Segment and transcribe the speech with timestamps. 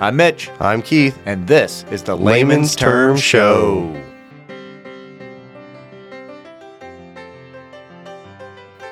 [0.00, 1.18] I'm Mitch, I'm Keith.
[1.24, 3.92] and this is the Layman's Term Show.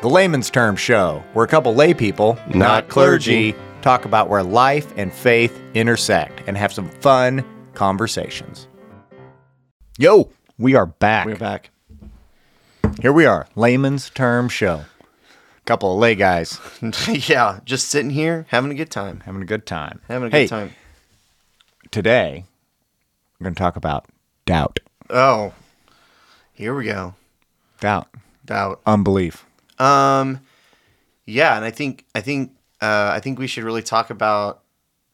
[0.00, 3.54] The Layman's Term Show, where a couple lay people, Not clergy.
[3.82, 7.44] talk about where life and faith intersect and have some fun
[7.74, 8.66] conversations.
[9.98, 11.26] Yo, we are back.
[11.26, 11.70] We're back.
[13.00, 14.84] Here we are, Layman's Term Show.
[15.64, 16.58] Couple of lay guys
[17.28, 19.20] yeah, just sitting here having a good time.
[19.24, 20.00] having a good time.
[20.08, 20.70] Having a hey, good time.
[21.92, 22.46] Today,
[23.38, 24.06] we're going to talk about
[24.46, 24.80] doubt.
[25.10, 25.52] Oh,
[26.54, 27.14] here we go.
[27.80, 28.08] Doubt.
[28.46, 28.80] Doubt.
[28.86, 29.44] Unbelief.
[29.78, 30.40] Um,
[31.26, 34.62] yeah, and I think I think uh, I think we should really talk about.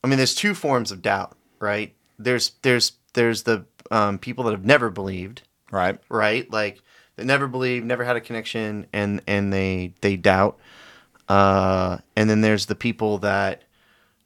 [0.04, 1.92] I mean, there's two forms of doubt, right?
[2.16, 5.42] There's there's there's the um, people that have never believed,
[5.72, 5.98] Right.
[6.08, 6.48] right?
[6.48, 6.80] Like
[7.16, 10.58] they never believed, never had a connection, and and they they doubt.
[11.28, 13.64] Uh, and then there's the people that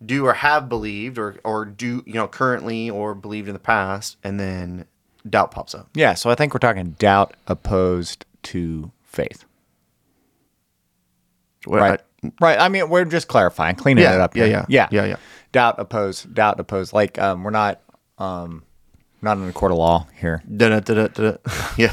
[0.05, 4.17] do or have believed or or do you know currently or believed in the past,
[4.25, 4.86] and then
[5.28, 5.89] doubt pops up.
[5.94, 9.44] Yeah, so I think we're talking doubt opposed to faith.
[11.67, 12.00] Right.
[12.41, 12.59] right.
[12.59, 14.34] I mean, we're just clarifying, cleaning Yeah, it up.
[14.36, 14.64] yeah, yeah.
[14.69, 15.17] yeah, Yeah, yeah.
[15.53, 16.34] Doubt opposed.
[16.34, 16.92] Doubt opposed.
[16.92, 17.81] Like um, we're not
[18.19, 18.64] um,
[19.20, 20.42] not in the court of law here.
[20.56, 21.37] Da-da-da-da-da.
[21.77, 21.92] yeah,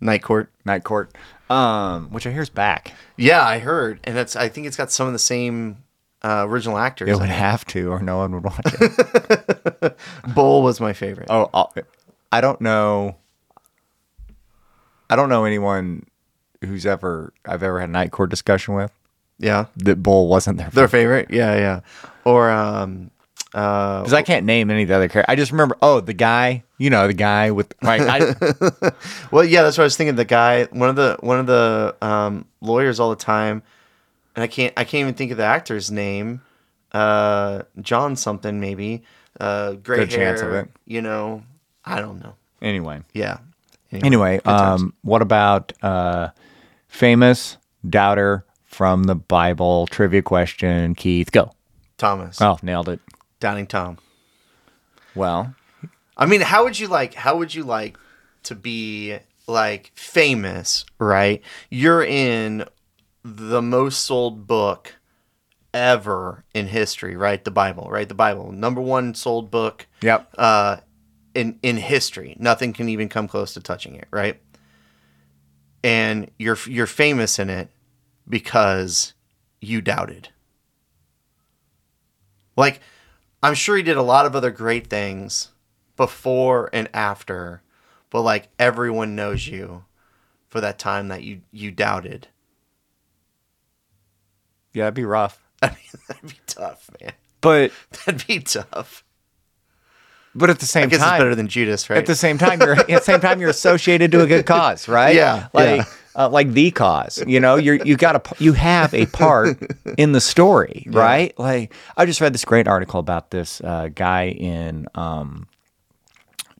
[0.00, 0.50] night court.
[0.64, 1.14] Night court.
[1.48, 2.92] Um, which I hear is back.
[3.16, 4.34] Yeah, I heard, and it's.
[4.34, 5.78] I think it's got some of the same
[6.26, 7.08] uh, original actors.
[7.08, 9.96] It would have to, or no one would watch it.
[10.34, 11.28] Bull was my favorite.
[11.30, 11.72] oh, I'll-
[12.32, 13.16] I don't know.
[15.08, 16.06] I don't know anyone
[16.64, 18.90] who's ever I've ever had a night court discussion with
[19.38, 20.70] Yeah, that Bull wasn't there.
[20.70, 21.28] their favorite.
[21.30, 21.80] Yeah, yeah.
[22.24, 23.10] Or um,
[23.54, 25.32] uh, Because I can't name any of the other characters.
[25.32, 28.00] I just remember, oh, the guy, you know, the guy with right.
[28.00, 28.90] I,
[29.30, 30.16] well, yeah, that's what I was thinking.
[30.16, 33.62] The guy, one of the one of the um, lawyers all the time,
[34.36, 36.42] and I can't I can't even think of the actor's name.
[36.92, 39.02] Uh, John something maybe.
[39.40, 40.18] Uh, gray Good hair.
[40.36, 40.70] chance of it.
[40.86, 41.42] You know,
[41.84, 42.34] I don't know.
[42.62, 43.38] anyway, Yeah.
[43.92, 44.82] anyway, times.
[44.82, 46.28] um, what about uh,
[46.88, 47.58] famous
[47.88, 50.94] doubter from the Bible trivia question?
[50.94, 51.52] Keith, go.
[51.98, 53.00] Thomas, Oh, nailed it.
[53.40, 53.98] Doubting Tom.
[55.14, 55.54] Well,
[56.16, 57.14] I mean, how would you like?
[57.14, 57.98] How would you like
[58.44, 60.84] to be like famous?
[60.98, 61.42] Right?
[61.70, 62.64] You're in
[63.34, 64.94] the most sold book
[65.74, 67.42] ever in history, right?
[67.42, 68.08] The Bible, right?
[68.08, 70.32] The Bible, number one sold book yep.
[70.38, 70.78] uh,
[71.34, 72.36] in in history.
[72.38, 74.40] Nothing can even come close to touching it, right?
[75.82, 77.68] And you're you're famous in it
[78.28, 79.14] because
[79.60, 80.28] you doubted.
[82.56, 82.80] Like,
[83.42, 85.50] I'm sure he did a lot of other great things
[85.96, 87.62] before and after,
[88.08, 89.84] but like everyone knows you
[90.48, 92.28] for that time that you you doubted.
[94.76, 95.42] Yeah, it'd be rough.
[95.62, 95.76] I mean,
[96.06, 97.12] that'd be tough, man.
[97.40, 97.72] But
[98.04, 99.02] That'd be tough.
[100.34, 101.96] but at the I same guess it's time, better than Judas, right?
[101.98, 104.86] at the same time, you're at the same time you're associated to a good cause,
[105.00, 105.14] right?
[105.16, 105.84] Yeah, like yeah.
[106.14, 107.24] Uh, like the cause.
[107.26, 109.56] You know, you're you got a you have a part
[109.96, 111.38] in the story, right?
[111.38, 115.48] Like I just read this great article about this uh, guy in um,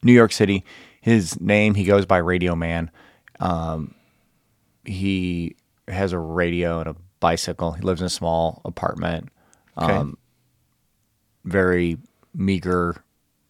[0.03, 0.65] New York City.
[1.03, 2.91] His name he goes by Radio Man.
[3.41, 3.95] Um,
[4.87, 5.57] he
[5.87, 7.73] has a radio and a bicycle.
[7.73, 9.29] He lives in a small apartment.
[9.81, 9.93] Okay.
[9.93, 10.19] Um,
[11.45, 11.99] very
[12.35, 12.97] meager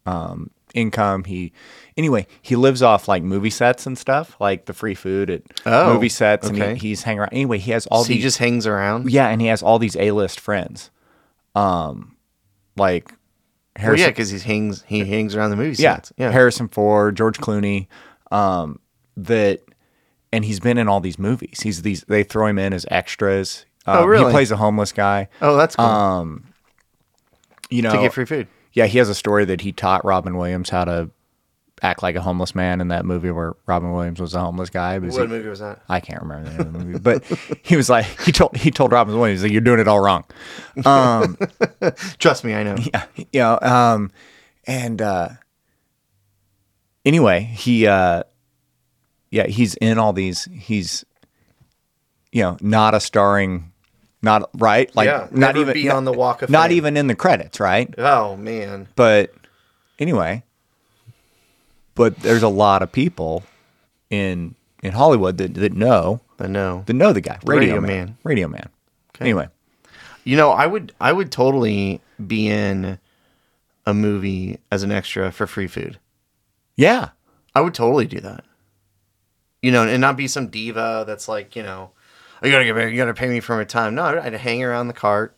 [0.05, 1.25] um, income.
[1.25, 1.53] He
[1.97, 5.95] anyway, he lives off like movie sets and stuff, like the free food at Oh,
[5.95, 6.75] movie sets, and okay.
[6.75, 7.33] he, he's hanging around.
[7.33, 9.11] Anyway, he has all so he just hangs around.
[9.11, 10.91] yeah, and he has all these A list friends,
[11.55, 12.17] um,
[12.77, 13.17] like Well,
[13.77, 16.13] Harrison, yeah, because he hangs he hangs around the movie yeah, sets.
[16.17, 17.87] Yeah, Harrison Ford, George Clooney,
[18.31, 18.79] um,
[19.17, 19.63] that,
[20.33, 21.61] and he's been in all these movies.
[21.63, 23.65] He's these they throw him in as extras.
[23.87, 24.25] Oh, Um, really?
[24.27, 25.29] He plays a homeless guy.
[25.41, 25.85] Oh, that's cool.
[25.87, 26.45] Um,
[27.71, 28.49] you know, to get free food.
[28.73, 31.11] yeah, he has a story that he taught Robin Williams how to
[31.83, 34.99] act like a homeless man in that movie where Robin Williams was a homeless guy.
[34.99, 35.83] What he- movie was that?
[35.89, 37.25] I can't remember the name of the movie, but
[37.63, 40.25] he was like he told he told Robin Williams like you're doing it all wrong.
[40.85, 41.37] Um,
[42.19, 42.77] Trust me, I know.
[42.79, 44.11] yeah, you know, um,
[44.67, 45.29] and uh,
[47.05, 48.23] anyway, he uh,
[49.37, 50.49] yeah, he's in all these.
[50.53, 51.05] He's
[52.33, 53.73] you know not a starring,
[54.23, 56.77] not right, like Yeah, not even be on the Walk of not Fame.
[56.79, 57.93] even in the credits, right?
[57.99, 59.33] Oh man, But
[59.99, 60.43] anyway,
[61.95, 63.43] but there's a lot of people
[64.11, 66.83] in in Hollywood that that know I know.
[66.87, 67.89] that know the guy, Radio, Radio Man.
[67.91, 68.19] Man.
[68.25, 68.69] Radio Man.
[69.21, 69.49] Anyway,
[70.25, 72.99] You know, I would I would totally be in
[73.87, 75.99] a movie as an extra for free food.
[76.77, 77.11] yeah,
[77.55, 78.45] I would totally do that.
[79.67, 81.91] You know, and not be some diva that's like, you know,
[82.43, 83.95] you gotta get, you gotta pay me for my time.
[83.95, 85.37] No, I'd hang around the cart,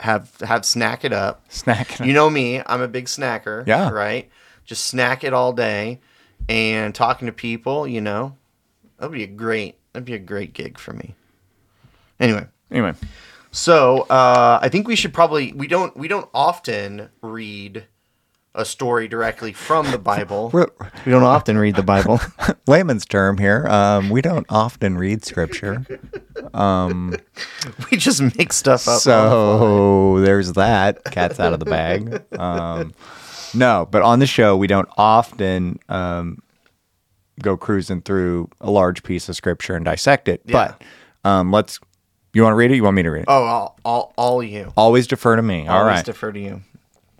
[0.00, 1.44] have have snack it up.
[1.48, 1.92] Snack.
[1.92, 2.06] It up.
[2.06, 3.66] you know me, I'm a big snacker.
[3.66, 3.90] Yeah.
[3.90, 4.30] Right?
[4.64, 6.00] Just snack it all day
[6.48, 8.36] and talking to people, you know.
[8.98, 11.14] That'd be a great that'd be a great gig for me.
[12.18, 12.94] Anyway, Anyway,
[13.50, 17.84] so uh, I think we should probably we don't we don't often read
[18.54, 20.50] a story directly from the Bible.
[20.52, 20.70] We're-
[21.06, 22.20] we don't often read the Bible.
[22.66, 23.66] layman's term here.
[23.66, 25.84] Um, we don't often read scripture,
[27.90, 29.00] we just make stuff up.
[29.00, 31.04] so there's that.
[31.04, 32.22] Cat's out of the bag.
[32.38, 32.92] Um,
[33.54, 36.38] no, but on the show we don't often um,
[37.40, 40.42] go cruising through a large piece of scripture and dissect it.
[40.44, 40.74] Yeah.
[41.22, 41.80] But um, let's.
[42.34, 42.76] You want to read it?
[42.76, 43.26] You want me to read it?
[43.28, 44.72] oh, all, all, all you.
[44.74, 45.68] Always defer to me.
[45.68, 46.04] All Always right.
[46.06, 46.62] defer to you.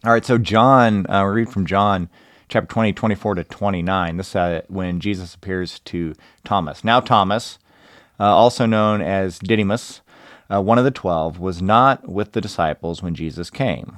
[0.04, 2.08] All right, so John, uh, we read from John
[2.48, 4.16] chapter 20, 24 to 29.
[4.16, 6.82] This is uh, when Jesus appears to Thomas.
[6.82, 7.60] Now, Thomas,
[8.18, 10.00] uh, also known as Didymus,
[10.52, 13.96] uh, one of the twelve, was not with the disciples when Jesus came.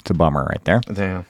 [0.00, 0.80] It's a bummer right there.
[0.92, 1.26] Damn.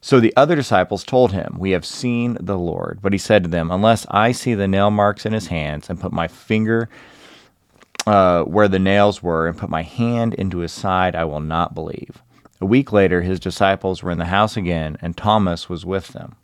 [0.00, 3.00] So the other disciples told him, We have seen the Lord.
[3.02, 6.00] But he said to them, Unless I see the nail marks in his hands and
[6.00, 6.88] put my finger
[8.06, 11.74] uh, where the nails were and put my hand into his side, I will not
[11.74, 12.22] believe.
[12.64, 16.36] A week later, his disciples were in the house again, and Thomas was with them.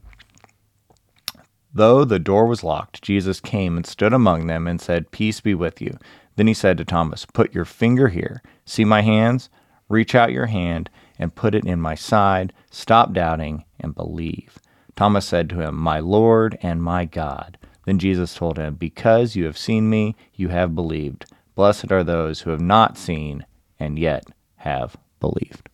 [1.73, 5.55] Though the door was locked, Jesus came and stood among them and said, Peace be
[5.55, 5.97] with you.
[6.37, 8.43] Then he said to Thomas, Put your finger here.
[8.67, 9.49] See my hands?
[9.89, 12.53] Reach out your hand and put it in my side.
[12.71, 14.59] Stop doubting and believe.
[14.97, 17.57] Thomas said to him, My Lord and my God.
[17.87, 21.25] Then Jesus told him, Because you have seen me, you have believed.
[21.55, 23.47] Blessed are those who have not seen
[23.79, 24.27] and yet
[24.57, 25.70] have believed.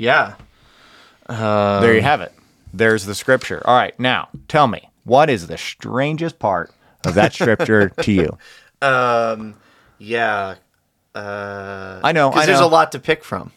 [0.00, 0.34] Yeah.
[1.28, 2.32] there you have it.
[2.72, 3.62] There's the scripture.
[3.66, 6.72] All right, now tell me, what is the strangest part
[7.06, 8.38] of that scripture to you?
[8.80, 9.56] Um,
[9.98, 10.54] yeah.
[11.14, 13.52] Uh, I know, I Because there's a lot to pick from.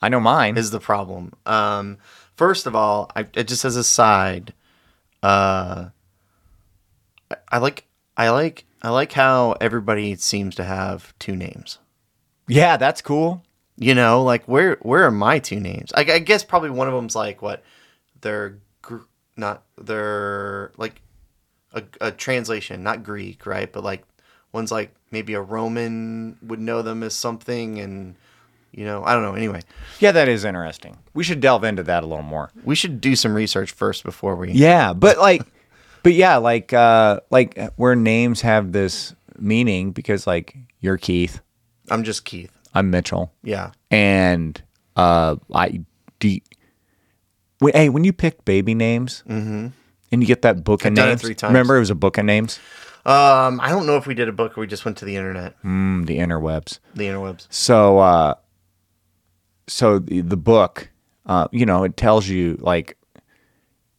[0.00, 0.56] I know mine.
[0.56, 1.32] Is the problem?
[1.44, 1.98] Um,
[2.34, 4.54] first of all, I it just as a side,
[5.22, 5.88] uh,
[7.30, 7.84] I, I like
[8.16, 11.78] I like I like how everybody seems to have two names.
[12.48, 13.42] yeah, that's cool.
[13.76, 15.92] You know, like where where are my two names?
[15.94, 17.62] I, I guess probably one of them's like what
[18.20, 18.98] they're gr-
[19.36, 21.00] not they're like
[21.72, 23.72] a, a translation, not Greek, right?
[23.72, 24.04] But like
[24.52, 28.14] one's like maybe a Roman would know them as something, and
[28.70, 29.34] you know, I don't know.
[29.34, 29.60] Anyway,
[29.98, 30.96] Yeah, that is interesting.
[31.12, 32.50] We should delve into that a little more.
[32.64, 34.52] we should do some research first before we.
[34.52, 35.42] Yeah, but like,
[36.04, 41.40] but yeah, like, uh, like where names have this meaning because like you're Keith,
[41.90, 42.53] I'm just Keith.
[42.74, 43.70] I'm Mitchell, Yeah.
[43.90, 44.60] and
[44.96, 45.80] uh, I
[46.18, 46.38] do.
[47.60, 49.72] When, hey, when you pick baby names, and
[50.10, 51.50] you get that book of I've it names, three times.
[51.50, 52.58] remember it was a book of names,
[53.06, 55.16] Um, I don't know if we did a book or we just went to the
[55.16, 56.78] internet, mm, the interwebs.
[56.94, 57.46] the interwebs.
[57.50, 58.34] So, uh,
[59.66, 60.90] so the, the book,
[61.26, 62.96] uh, you know, it tells you like,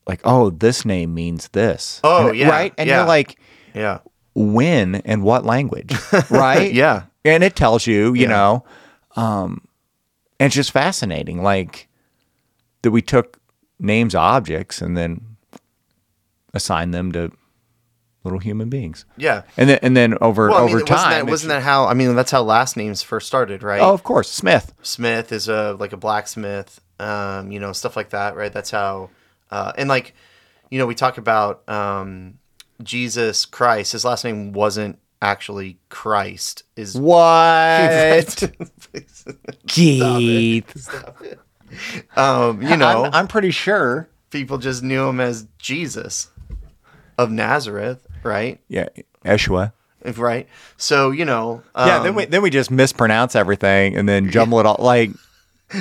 [0.08, 2.00] like, oh, this name means this.
[2.04, 2.74] Oh, And- yeah, right.
[2.78, 2.98] And yeah.
[3.00, 3.40] you're like,
[3.74, 4.00] Yeah.
[4.36, 5.94] when and what language,
[6.30, 6.72] right?
[6.74, 7.04] Yeah.
[7.26, 8.28] And it tells you, you Yeah.
[8.30, 8.66] know,
[9.16, 9.68] um,
[10.40, 11.88] and it's just fascinating, like
[12.84, 13.40] that we took
[13.80, 15.36] names, objects, and then
[16.54, 17.32] assigned them to
[18.24, 19.44] little human beings, Yeah.
[19.58, 21.86] and then and then over Well, I mean, over wasn't time, that wasn't that how?
[21.86, 23.82] I mean, that's how last names first started, right?
[23.82, 24.74] Oh, of course, Smith.
[24.82, 28.52] Smith is a like a blacksmith, um, you know, stuff like that, right?
[28.52, 29.10] That's how,
[29.52, 30.16] uh, and like,
[30.72, 32.40] you know, we talk about um,
[32.82, 33.92] Jesus Christ.
[33.92, 36.64] His last name wasn't actually Christ.
[36.76, 38.44] Is What?
[39.68, 40.90] Keith.
[42.16, 44.08] um, you know, I'm, I'm pretty sure.
[44.30, 46.30] people just knew him as Jesus
[47.18, 48.60] of Nazareth, right?
[48.68, 48.88] Yeah,
[49.24, 49.72] Yeshua.
[50.02, 50.48] If- Right.
[50.78, 54.60] So you know, um, yeah, then we then we just mispronounce everything and then jumble
[54.60, 54.78] it all.
[54.78, 55.10] Like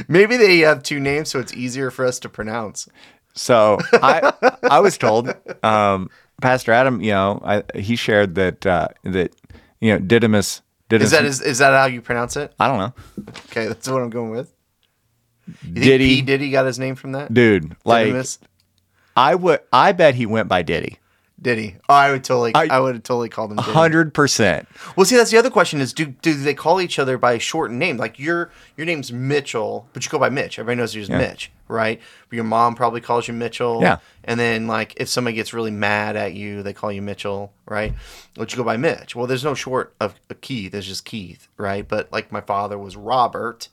[0.09, 2.89] maybe they have two names, so it's easier for us to pronounce.
[3.35, 4.33] so, I
[4.71, 6.09] I was told, um,
[6.41, 9.35] Pastor Adam, you know, I, he shared that uh, that
[9.81, 10.63] you know Didymus.
[10.89, 12.53] Didymus Is that is, is that how you pronounce it?
[12.61, 12.93] I don't know,
[13.51, 14.53] Okay, that's what I'm going with.
[15.63, 16.17] You Diddy.
[16.17, 17.33] P Diddy got his name from that?
[17.33, 17.75] dude.
[17.85, 18.39] Like Didymus?
[19.17, 20.99] I would, I bet he went by Diddy,
[21.45, 21.77] Diddy.
[21.89, 22.53] Oh, I would totally.
[22.55, 23.59] I, I- would have totally called him.
[23.59, 24.67] Hundred percent.
[24.97, 27.39] Well, see, that's the other question: is do do they call each other by a
[27.39, 27.97] shortened name?
[27.99, 30.59] Like your your name's Mitchell, but you go by Mitch.
[30.59, 32.01] Everybody knows you as Mitch, right?
[32.29, 33.81] But your mom probably calls you Mitchell.
[33.83, 33.99] Yeah.
[34.25, 37.93] And then like if somebody gets really mad at you, they call you Mitchell, right?
[38.35, 39.15] But you go by Mitch.
[39.15, 40.73] Well, there's no short of a Keith.
[40.73, 41.87] There's just Keith, right?
[41.87, 43.69] But like my father was Robert,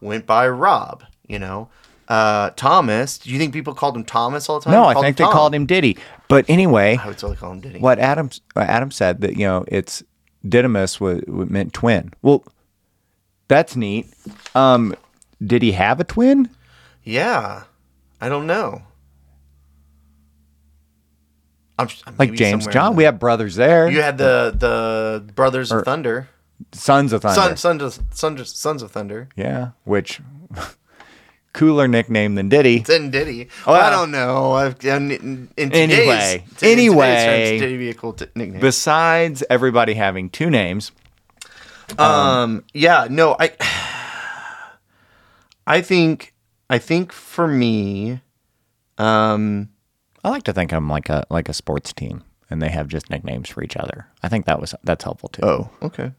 [0.00, 1.04] went by Rob.
[1.26, 1.68] You know.
[2.12, 3.16] Uh, Thomas.
[3.16, 4.74] Do you think people called him Thomas all the time?
[4.74, 5.32] No, I think they Tom.
[5.32, 5.96] called him Diddy.
[6.28, 7.78] But anyway, I would totally call him Diddy.
[7.78, 10.02] what Adam Adam said that you know it's
[10.46, 12.12] Didymus was, meant twin.
[12.20, 12.44] Well,
[13.48, 14.12] That's neat.
[14.54, 14.94] Um,
[15.42, 16.50] did he have a twin?
[17.02, 17.62] Yeah,
[18.20, 18.82] I don't know.
[21.78, 21.88] I'm,
[22.18, 22.94] Like James John?
[22.94, 23.88] We have brothers there.
[23.90, 26.28] You had the the Brothers of Thunder,
[26.72, 27.40] Sons of Thunder.
[27.40, 29.30] Son, Sons of Sons, Sons of Thunder.
[29.34, 30.20] Yeah, which
[31.52, 32.78] cooler nickname than Diddy.
[32.80, 33.48] Then Diddy.
[33.66, 34.52] Oh, Well, I don't know.
[34.52, 35.10] I've, in,
[35.56, 37.48] in today's, Anyway, in anyway.
[37.50, 38.60] terms, Diddy be a cool t- nickname.
[38.60, 40.92] Besides everybody having two names,
[41.98, 43.50] Um, yeah, no, I
[45.66, 46.34] I think
[46.70, 48.20] I think for me,
[48.98, 49.68] um
[50.24, 53.10] I like to think I'm like a like a sports team, and they have just
[53.10, 54.06] nicknames for each other.
[54.22, 55.42] I think that was that's helpful too.
[55.44, 56.12] oh, okay.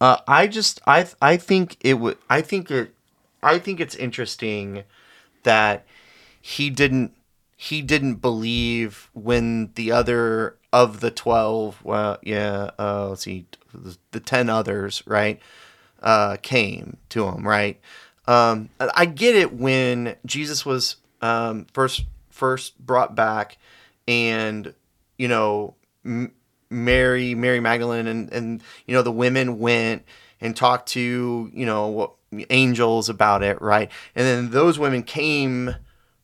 [0.00, 2.92] Uh I just I I think it would I think it
[3.42, 4.84] I think it's interesting
[5.42, 5.86] that
[6.40, 7.12] he didn't
[7.56, 13.96] he didn't believe when the other of the 12 well yeah uh let's see the,
[14.12, 15.40] the 10 others right
[16.02, 17.80] uh came to him right?
[18.26, 23.58] Um i get it when jesus was um first first brought back
[24.06, 24.74] and
[25.16, 26.32] you know M-
[26.70, 30.04] mary mary magdalene and and you know the women went
[30.40, 32.12] and talked to you know what
[32.50, 35.74] angels about it right and then those women came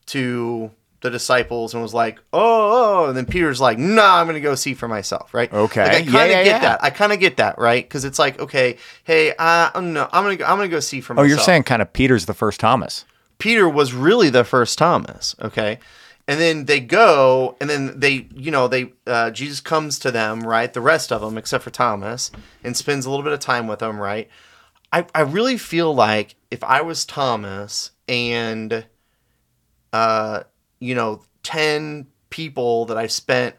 [0.06, 0.70] to
[1.00, 3.08] the disciples and was like, oh, oh.
[3.08, 5.52] and then Peter's like, nah, I'm gonna go see for myself, right?
[5.52, 5.82] Okay.
[5.82, 6.58] like, I kind of Yeah, yeah, get yeah.
[6.60, 6.82] that.
[6.82, 7.84] I kind of get that, right?
[7.84, 11.02] Because it's like, okay, hey, uh, I'm no, I'm gonna go, I'm gonna go see
[11.02, 11.26] for Oh, myself.
[11.26, 13.04] Oh, you're saying kind of Peter's the first Thomas.
[13.38, 15.78] Peter was really the first Thomas, okay?
[16.26, 20.40] And then they go, and then they, you know, they uh, Jesus comes to them,
[20.40, 20.72] right?
[20.72, 22.30] The rest of them, except for Thomas,
[22.62, 24.30] and spends a little bit of time with them, right?
[24.94, 28.86] I, I really feel like if I was Thomas and,
[29.92, 30.44] uh,
[30.78, 33.56] you know, ten people that I spent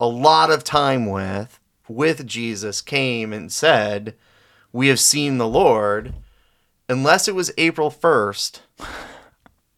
[0.00, 4.14] a lot of time with with Jesus came and said,
[4.72, 6.14] "We have seen the Lord."
[6.88, 8.60] unless it was April 1st,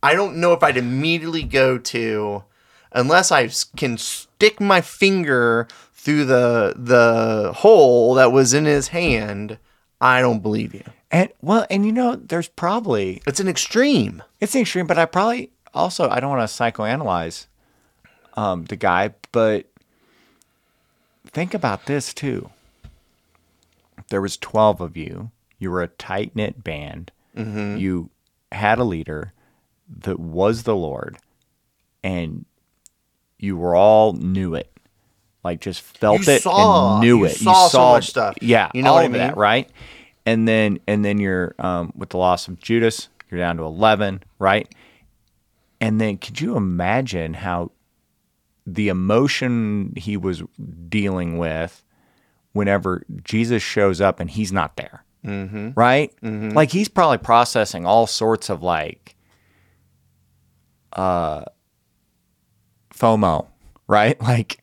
[0.03, 2.45] I don't know if I'd immediately go to,
[2.93, 9.59] unless I can stick my finger through the the hole that was in his hand.
[10.01, 10.85] I don't believe you.
[11.11, 14.23] And well, and you know, there's probably It's an extreme.
[14.41, 17.47] it's an extreme, but I probably also I don't want to psychoanalyze
[18.35, 19.67] um, the guy, but
[21.27, 22.51] think about this too.
[24.11, 25.31] There was twelve of you.
[25.59, 27.11] You were a tight knit band.
[27.35, 28.09] You
[28.53, 29.33] had a leader
[29.89, 31.19] that was the Lord,
[32.03, 32.47] and
[33.39, 34.71] you were all knew it,
[35.47, 37.37] like just felt You it saw- and knew you it.
[37.37, 38.35] saw so much stuff.
[38.43, 39.39] Yeah, You know all what I of that, mean?
[39.39, 39.71] right?
[40.27, 44.23] And then and then you're um, with the loss of Judas, you're down to eleven,
[44.39, 44.69] right?
[45.81, 47.71] And then could you imagine how
[48.67, 50.43] the emotion he was
[50.89, 51.85] dealing with
[52.53, 55.05] whenever Jesus shows up and he's not there?
[55.25, 55.71] Mm-hmm.
[55.77, 56.13] Right?
[56.23, 59.15] Like he's probably processing all sorts of like
[60.93, 61.45] uh
[62.95, 63.47] FOMO,
[63.89, 64.21] right?
[64.21, 64.59] Like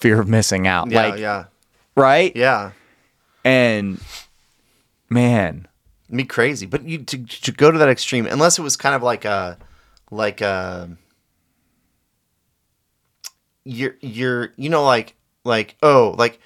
[0.00, 0.90] fear of missing out.
[0.90, 1.44] Yeah, like yeah,
[1.96, 2.34] right?
[2.36, 2.72] yeah.
[3.44, 4.00] And
[5.08, 5.68] man,
[6.08, 9.02] Me crazy, but you to, to go to that extreme, unless it was kind of
[9.02, 9.58] like a,
[10.10, 10.90] like a,
[13.64, 15.14] you're you're you know like
[15.44, 16.40] like oh like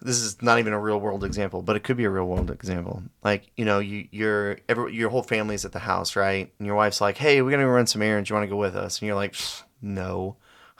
[0.00, 2.52] this is not even a real world example, but it could be a real world
[2.52, 3.02] example.
[3.24, 6.52] Like, you know, you you're every your whole family's at the house, right?
[6.58, 8.30] And your wife's like, "Hey, we're gonna go run some errands.
[8.30, 9.34] You want to go with us?" And you're like,
[9.82, 10.36] "No,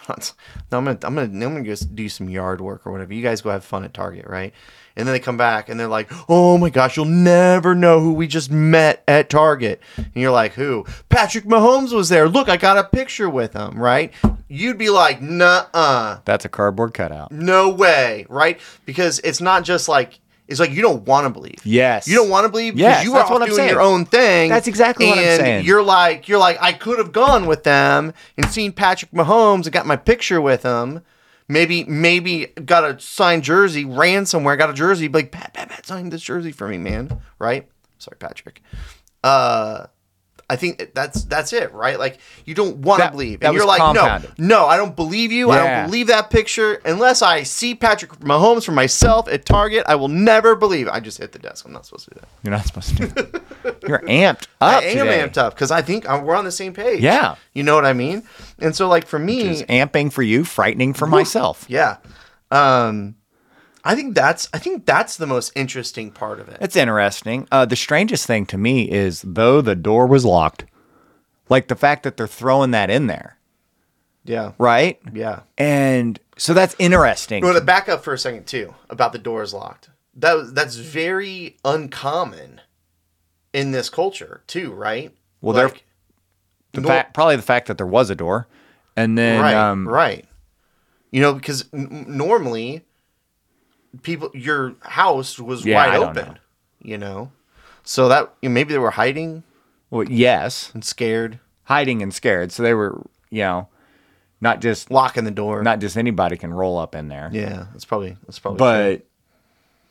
[0.08, 3.12] no, I'm gonna I'm gonna I'm gonna go do some yard work or whatever.
[3.12, 4.52] You guys go have fun at Target, right?"
[4.96, 8.12] And then they come back and they're like, "Oh my gosh, you'll never know who
[8.12, 12.28] we just met at Target." And you're like, "Who?" Patrick Mahomes was there.
[12.28, 14.12] Look, I got a picture with him, right?
[14.48, 17.30] You'd be like, "Nuh-uh." that's a cardboard cutout.
[17.30, 18.60] No way, right?
[18.86, 21.60] Because it's not just like it's like you don't want to believe.
[21.64, 22.08] Yes.
[22.08, 23.68] You don't want to believe because Yes, you are doing saying.
[23.68, 24.48] your own thing.
[24.48, 25.64] That's exactly what I'm and saying.
[25.66, 29.72] You're like you're like I could have gone with them and seen Patrick Mahomes and
[29.72, 31.02] got my picture with him.
[31.48, 35.68] Maybe maybe got a signed jersey, ran somewhere, got a jersey, be like Pat, Pat,
[35.68, 37.20] Pat, signed this jersey for me, man.
[37.38, 37.68] Right?
[37.98, 38.62] Sorry, Patrick.
[39.22, 39.86] Uh,
[40.50, 41.98] I think that's that's it, right?
[41.98, 44.30] Like you don't want to believe, and you're like, compounded.
[44.38, 45.50] no, no, I don't believe you.
[45.50, 49.84] I don't believe that picture unless I see Patrick Mahomes for myself at Target.
[49.86, 50.88] I will never believe.
[50.88, 51.66] I just hit the desk.
[51.66, 52.28] I'm not supposed to do that.
[52.42, 53.06] You're not supposed to do
[53.62, 53.82] that.
[53.86, 54.82] You're amped up.
[54.82, 55.22] I am today.
[55.22, 57.02] amped up because I think uh, we're on the same page.
[57.02, 57.34] Yeah.
[57.52, 58.22] you know what I mean.
[58.58, 61.66] And so, like for me, amping for you, frightening for myself.
[61.68, 61.98] yeah,
[62.50, 63.16] um,
[63.88, 66.58] I think that's I think that's the most interesting part of it.
[66.60, 67.48] It's interesting.
[67.50, 70.66] Uh, the strangest thing to me is though the door was locked,
[71.48, 73.38] like the fact that they're throwing that in there,
[74.24, 75.00] Yeah, right?
[75.12, 75.40] yeah.
[75.56, 77.40] And so that's interesting.
[77.42, 79.88] But to back up for a second too about the doors locked.
[80.16, 82.60] that that's very uncommon
[83.54, 85.14] in this culture too, right?
[85.40, 85.72] Well, they're-
[86.72, 88.46] The nor- fact, probably the fact that there was a door,
[88.96, 90.26] and then right, um, right.
[91.10, 92.84] You know, because n- normally
[94.02, 96.26] people your house was Yeah, wide open.
[96.26, 96.34] know.
[96.80, 97.32] You know,
[97.82, 99.42] so that you know, maybe they were hiding
[99.90, 102.52] well, yes, and scared, hiding and scared.
[102.52, 103.68] So they were, you know,
[104.40, 105.62] not just locking the door.
[105.62, 107.30] not just anybody can roll up in there.
[107.32, 108.58] yeah, that's probably that's probably.
[108.58, 108.98] true.
[108.98, 109.06] But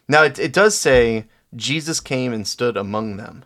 [0.08, 1.26] now it it does say
[1.56, 3.44] Jesus came and stood among them.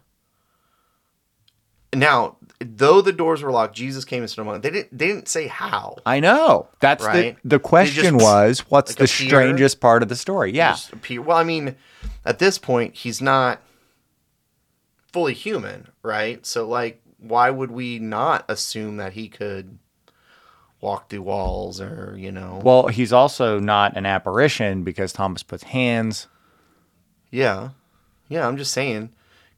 [1.94, 4.62] Now, though the doors were locked, Jesus came and stood among them.
[4.62, 4.98] They didn't.
[4.98, 5.98] They didn't say how.
[6.06, 7.38] I know that's Right.
[7.44, 9.28] the the question just, was, what's like, the appear?
[9.28, 10.52] strangest part of the story?
[10.54, 10.78] Yeah.
[11.20, 11.76] Well, I mean,
[12.26, 13.62] at this point, he's not
[15.12, 16.46] fully human, right?
[16.46, 19.78] So, like, why would we not assume that he could
[20.80, 22.62] walk through walls or, you know?
[22.64, 26.28] Well, he's also not an apparition because Thomas puts hands.
[27.30, 27.70] yeah.
[28.30, 29.10] Yeah, I'm just saying,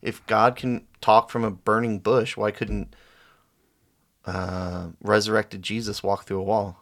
[0.02, 2.96] if God can talk from a burning bush, why couldn't
[4.26, 6.80] uh, resurrected Jesus walk through a wall?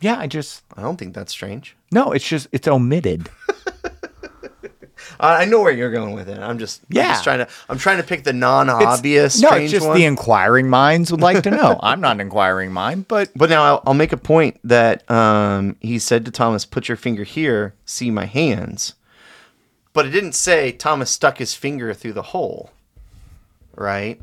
[0.00, 1.76] Yeah, I just I don't think that's strange.
[1.90, 2.12] no.
[2.12, 3.28] It's just it's omitted.
[5.20, 6.38] I I know where you're going with it.
[6.38, 7.08] I'm just, I'm Yeah.
[7.12, 9.40] just trying to, I'm trying to pick the non-obvious.
[9.40, 9.96] No, strange it's just one.
[9.96, 11.78] the inquiring minds would like to know.
[11.82, 15.74] I'm not an inquiring mind, but But now I'll, I'll make a point that um,
[15.80, 18.94] he said to Thomas, "Put your finger here, see my hands."
[19.98, 22.70] But it didn't say Thomas stuck his finger through the hole,
[23.74, 24.20] right?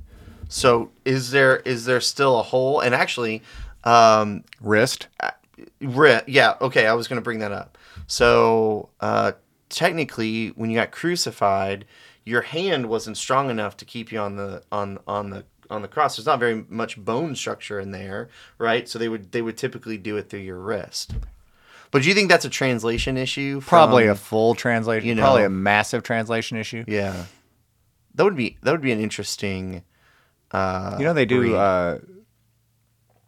[0.47, 2.79] So is there is there still a hole?
[2.79, 3.43] And actually,
[3.83, 5.09] um, wrist.
[5.81, 7.77] ri- yeah, okay, I was going to bring that up.
[8.07, 9.33] So uh,
[9.67, 11.83] technically, when you got crucified,
[12.23, 15.89] your hand wasn't strong enough to keep you on the on on the on the
[15.89, 16.15] cross.
[16.15, 18.29] There's not very much bone structure in there,
[18.59, 18.87] right?
[18.87, 21.15] So they would they would typically do it through your wrist.
[21.95, 23.61] But do you think that's a translation issue?
[23.61, 25.07] from- Probably a full translation.
[25.07, 26.83] you know- probably a massive translation issue.
[26.89, 27.23] yeah.
[28.15, 29.81] That would be that would be an interesting.
[30.51, 31.99] Uh, You know they do uh,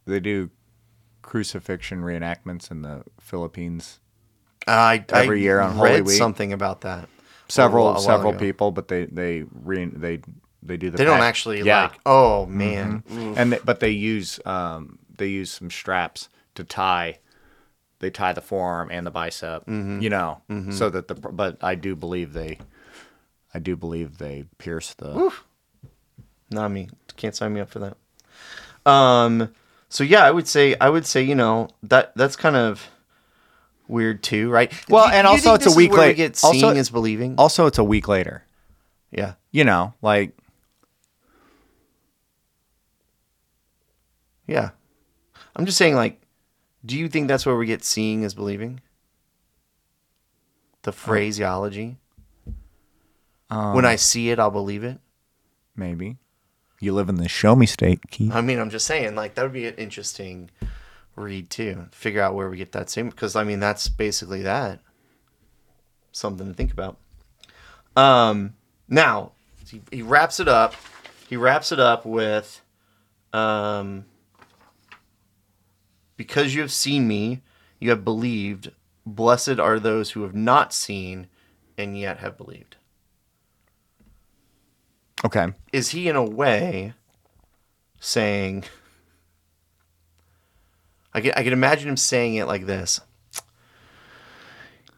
[0.06, 0.50] they do
[1.22, 4.02] crucifixion reenactments in the Philippines.
[4.68, 6.18] I, every I year on Holy Week.
[6.18, 7.08] something about that.
[7.48, 8.40] Several a while several ago.
[8.40, 10.20] people, but they they re, they
[10.62, 11.84] they do the They don't actually yeah.
[11.84, 12.00] like.
[12.06, 13.04] Oh man.
[13.10, 13.38] Oof.
[13.38, 17.20] and they, but they use um they use some straps to tie
[18.00, 20.02] they tie the forearm and the bicep Mm-hmm.
[20.02, 22.58] you know so that the but i do believe they
[23.54, 25.34] i do believe they pierce the
[26.50, 26.88] not me.
[27.18, 27.98] Can't sign me up for that.
[28.90, 29.54] Um.
[29.90, 32.88] So yeah, I would say I would say you know that that's kind of
[33.90, 34.72] weird too, right?
[34.88, 36.08] Well, you- and you also it's a week later.
[36.12, 37.36] we get Also- seeing is believing.
[37.38, 38.44] also it's a week later
[39.12, 39.34] yeah.
[39.52, 40.32] you know like
[44.48, 44.70] Yeah.
[45.56, 46.22] I'm just saying, like,
[46.86, 48.82] do you think that's where we get seeing is believing?
[50.84, 51.98] The phraseology.
[53.50, 55.00] um, when I see it, I'll believe it.
[55.76, 56.18] maybe
[56.80, 58.34] you live in the show me state Keith.
[58.34, 60.50] I mean, I'm just saying, like, that would be an interesting
[61.16, 61.88] read too.
[61.92, 64.80] Figure out where we get that same, because I mean, that's basically that.
[66.12, 66.98] Something to think about.
[67.96, 68.54] Um,
[68.88, 69.32] now
[69.68, 70.76] he, he wraps it up.
[71.28, 72.62] He wraps it up with,
[73.34, 74.06] um,
[76.18, 77.42] because you have seen me,
[77.80, 78.72] you have believed.
[79.06, 81.28] Blessed are those who have not seen
[81.78, 82.76] and yet have believed.
[85.24, 86.94] okay is he in a way
[88.00, 88.64] saying
[91.14, 93.02] I can I can imagine him saying it like this.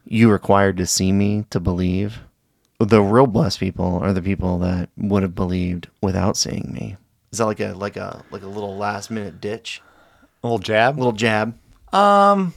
[0.04, 2.18] You required to see me to believe.
[2.78, 6.96] The real blessed people are the people that would have believed without seeing me.
[7.32, 9.80] Is that like a like a like a little last minute ditch?
[10.42, 11.56] A little jab little jab?
[11.92, 12.52] um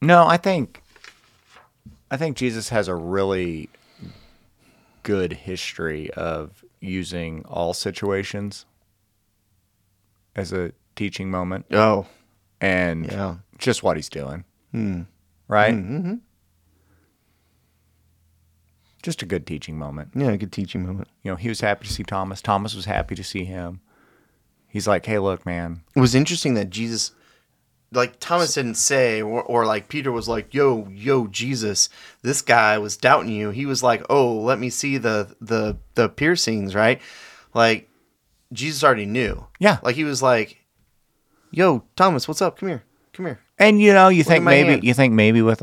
[0.00, 0.82] no i think
[2.10, 3.68] i think jesus has a really
[5.02, 8.66] good history of using all situations
[10.36, 12.06] as a teaching moment Oh,
[12.60, 13.36] and yeah.
[13.58, 15.02] just what he's doing Hmm.
[15.48, 16.14] right Mm-hmm.
[19.02, 21.08] Just a good teaching moment Yeah, a good teaching moment.
[21.22, 23.80] you know he was happy to see thomas thomas was happy to see him
[24.68, 27.12] he's like hey look man It was interesting that Jesus,
[27.94, 31.90] like Thomas didn't say, or, or like Peter was like, "Yo, yo, Jesus,
[32.22, 36.08] this guy was doubting you." He was like, "Oh, let me see the the the
[36.08, 37.02] piercings," right?
[37.52, 37.90] Like
[38.50, 39.46] Jesus already knew.
[39.58, 39.76] Yeah.
[39.82, 40.56] Like he was like,
[41.50, 42.58] "Yo, Thomas, what's up?
[42.58, 44.84] Come here, come here." And you know, you think at my maybe hand.
[44.84, 45.60] you think maybe with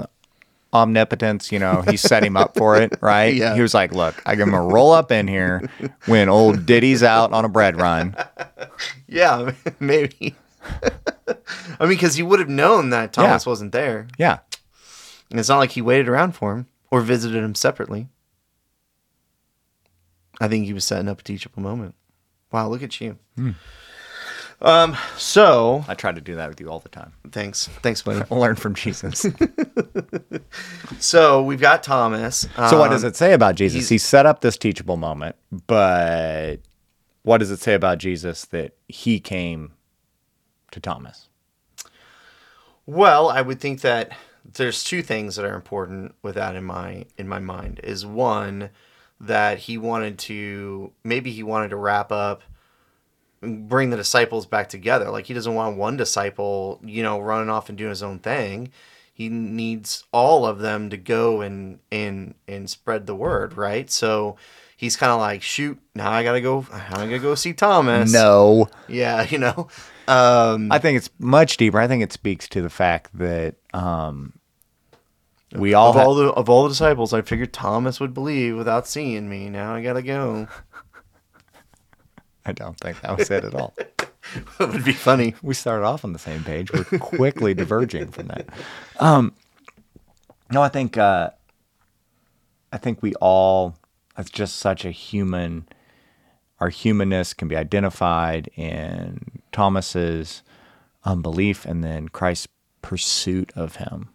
[0.74, 3.34] omnipotence, you know, he set him up for it, right?
[3.34, 3.56] Yeah.
[3.56, 5.70] He was like, "Look, I'm gonna roll up in here
[6.06, 8.16] when old Diddy's out on a bread run,
[9.08, 10.36] Yeah, maybe.
[11.80, 14.08] I mean, because he would have known that Thomas wasn't there.
[14.18, 14.40] Yeah.
[15.32, 18.08] And it's not like he waited around for him or visited him separately.
[20.42, 21.96] I think he was setting up a teachable moment.
[22.52, 23.18] Wow, look at you.
[23.36, 23.52] Hmm.
[24.62, 27.14] Um, so I try to do that with you all the time.
[27.32, 27.68] thanks.
[27.82, 28.24] Thanks, buddy.
[28.36, 29.26] Learn from Jesus.
[31.00, 32.48] So we've got Thomas.
[32.70, 33.88] So what does Um, it say about Jesus?
[33.90, 35.36] He set up this teachable moment,
[35.68, 36.58] but
[37.24, 39.72] what does it say about Jesus that he came
[40.72, 41.30] to Thomas?
[42.86, 44.12] Well, I would think that
[44.44, 47.80] there's two things that are important with that in my in my mind.
[47.84, 48.70] Is one
[49.22, 52.42] that he wanted to maybe he wanted to wrap up
[53.42, 55.10] bring the disciples back together.
[55.10, 58.72] Like he doesn't want one disciple, you know, running off and doing his own thing.
[59.14, 63.90] He needs all of them to go and and and spread the word, right?
[63.90, 64.38] So
[64.78, 66.66] he's kind of like, shoot, now I gotta go.
[66.72, 68.14] I gotta go see Thomas.
[68.14, 68.70] No.
[68.88, 69.68] yeah, you know.
[70.08, 71.80] Um, I think it's much deeper.
[71.80, 74.40] I think it speaks to the fact that um,
[75.54, 78.56] we all of ha- all the of all the disciples, I figured Thomas would believe
[78.56, 79.50] without seeing me.
[79.50, 80.48] Now I gotta go.
[82.50, 83.74] I don't think that was it at all.
[83.80, 85.36] it would be funny.
[85.44, 86.72] we started off on the same page.
[86.72, 88.48] We're quickly diverging from that.
[89.00, 89.34] Um,
[90.52, 91.30] no, I think uh,
[92.74, 93.76] I think we all.
[94.18, 95.68] It's just such a human.
[96.60, 100.42] Our humanness can be identified in Thomas's
[101.06, 102.48] unbelief, and then Christ's
[102.82, 104.10] pursuit of him.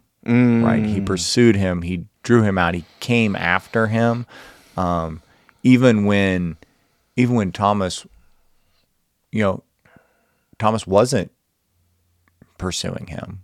[0.64, 0.84] Right?
[0.84, 1.82] He pursued him.
[1.82, 2.74] He drew him out.
[2.74, 4.26] He came after him.
[4.76, 5.22] Um,
[5.62, 6.56] even when,
[7.16, 8.06] even when Thomas,
[9.34, 9.64] you know,
[10.60, 11.32] Thomas wasn't
[12.56, 13.42] pursuing him.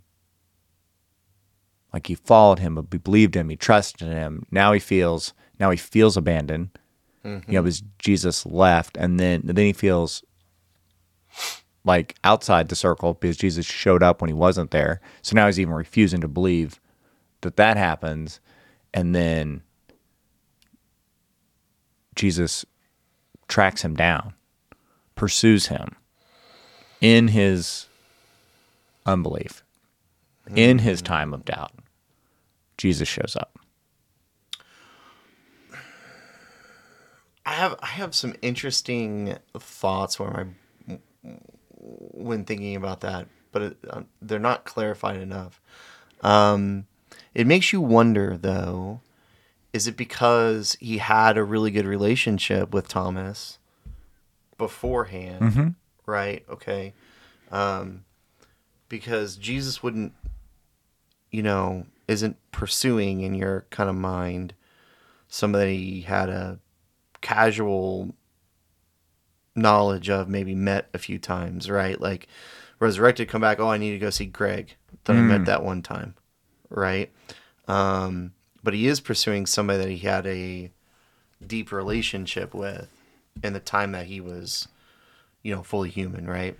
[1.93, 4.45] Like he followed him, but he believed him, he trusted him.
[4.49, 6.69] Now he feels now he feels abandoned.
[7.25, 7.51] Mm-hmm.
[7.51, 10.23] You know, because Jesus left, and then then he feels
[11.83, 15.01] like outside the circle because Jesus showed up when he wasn't there.
[15.21, 16.79] So now he's even refusing to believe
[17.41, 18.39] that that happens,
[18.93, 19.61] and then
[22.15, 22.65] Jesus
[23.49, 24.33] tracks him down,
[25.15, 25.95] pursues him
[26.99, 27.87] in his
[29.05, 29.63] unbelief,
[30.55, 31.73] in his time of doubt,
[32.77, 33.59] Jesus shows up.
[37.45, 40.29] I have I have some interesting thoughts where
[40.87, 40.97] my
[41.77, 45.59] when thinking about that, but it, uh, they're not clarified enough.
[46.21, 46.85] Um,
[47.33, 49.01] it makes you wonder, though,
[49.73, 53.57] is it because he had a really good relationship with Thomas
[54.61, 55.41] beforehand,
[56.05, 56.45] right?
[56.49, 56.93] Okay,
[57.51, 58.05] um,
[58.89, 60.13] because Jesus wouldn't,
[61.31, 64.53] you know, isn't pursuing in your kind of mind
[65.27, 66.59] somebody he had a
[67.21, 68.13] casual
[69.55, 71.99] knowledge of maybe met a few times, right?
[71.99, 72.27] Like
[72.79, 73.59] resurrected, come back.
[73.59, 76.13] Oh, I need to go see Greg that I met that one time,
[76.69, 77.09] right?
[77.67, 80.71] Um, but he is pursuing somebody that he had a
[81.45, 82.89] deep relationship with
[83.43, 84.67] in the time that he was,
[85.43, 86.57] you know, fully human, right?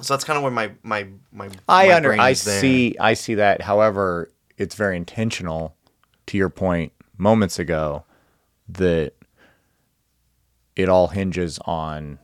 [0.00, 3.34] So that's kind of where my my my I my under I see I see
[3.36, 3.62] that.
[3.62, 5.76] However, it's very intentional.
[6.28, 8.04] To your point moments ago,
[8.68, 9.12] that
[10.74, 12.18] it all hinges on.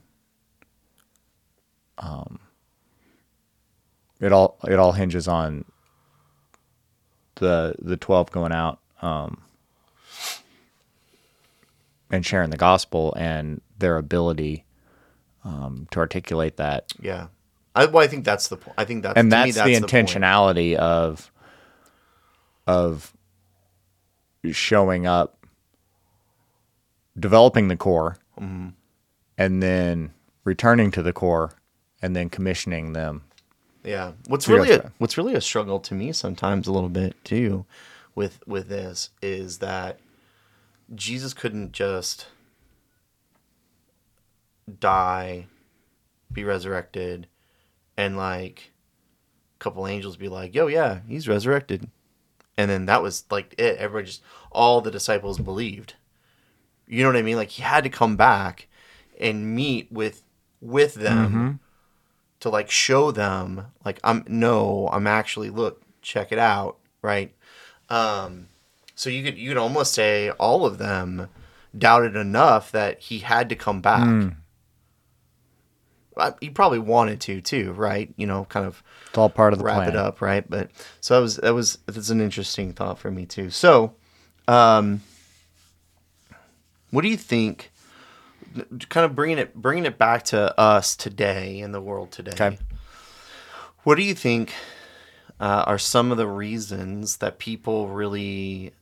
[1.99, 2.39] Um,
[4.21, 5.67] it all it all hinges on
[7.37, 9.43] the the twelve going out um,
[12.11, 14.65] and sharing the gospel and their ability
[15.45, 17.29] um, to articulate that Yeah,
[17.75, 18.75] I well, I think that's the point.
[18.79, 19.93] I think that's and that's, me, the point.
[19.93, 21.31] intentionality of
[22.67, 23.13] of
[24.53, 25.47] showing up
[27.19, 28.69] developing the core Mm-hmm.
[29.37, 30.13] and then
[30.45, 31.53] returning to the core
[32.01, 33.23] and then commissioning them
[33.85, 34.13] Yeah.
[34.29, 37.67] What's really a, what's really a struggle to me sometimes a little bit too
[38.15, 39.99] with with this is that
[40.95, 42.27] Jesus couldn't just
[44.79, 45.47] die,
[46.33, 47.27] be resurrected,
[47.97, 48.73] and like
[49.57, 51.89] a couple angels be like, "Yo, yeah, he's resurrected."
[52.57, 53.79] And then that was like it.
[53.79, 54.23] Everybody just
[54.53, 55.95] all the disciples believed.
[56.87, 57.37] You know what I mean?
[57.37, 58.69] Like he had to come back
[59.19, 60.23] and meet with
[60.61, 61.61] with them
[62.41, 67.33] to like show them like I'm no, I'm actually look, check it out, right?
[67.89, 68.49] Um
[69.01, 71.31] so you could you could almost say all of them
[71.77, 74.35] doubted enough that he had to come back.
[76.19, 78.13] Uh, He probably wanted to too, right?
[78.19, 80.45] You know, kind of it's all part of the wrap plan it up, right?
[80.47, 83.49] But so that was that was that's an interesting thought for me too.
[83.49, 83.95] So,
[84.47, 85.01] um,
[86.91, 87.73] what do you think?
[88.91, 92.33] Kind of bringing it bringing it back to us today in the world today.
[92.33, 92.59] Okay.
[93.83, 94.53] What do you think
[95.41, 98.75] uh, are some of the reasons that people really